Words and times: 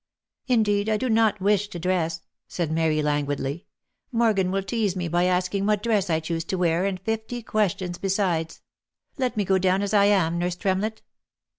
"Indeed 0.47 0.89
I 0.89 0.97
do 0.97 1.09
not 1.11 1.39
wish 1.39 1.67
to 1.67 1.77
dress," 1.77 2.21
said 2.47 2.71
Mary 2.71 3.03
languidly." 3.03 3.67
Morgan 4.11 4.49
will 4.49 4.63
tease 4.63 4.95
me 4.95 5.07
by 5.07 5.25
asking 5.25 5.67
what 5.67 5.83
dress 5.83 6.09
I 6.09 6.19
choose 6.19 6.43
to 6.45 6.57
wear 6.57 6.85
and 6.85 6.99
fifty 6.99 7.43
questions 7.43 7.99
besides. 7.99 8.63
Let 9.19 9.37
me 9.37 9.45
go 9.45 9.59
down 9.59 9.83
as 9.83 9.93
I 9.93 10.05
am, 10.05 10.39
nurse 10.39 10.55
Tremlett." 10.55 11.03